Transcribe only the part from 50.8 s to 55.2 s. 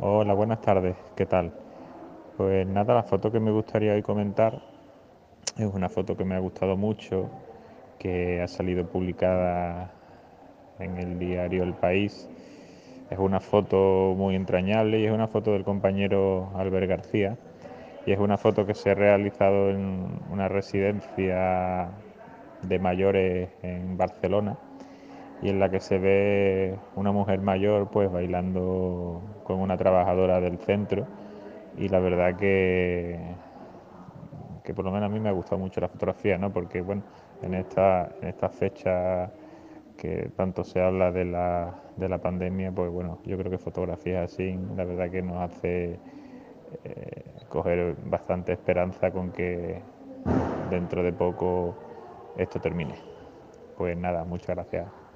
de poco esto termine. Pues nada, muchas gracias.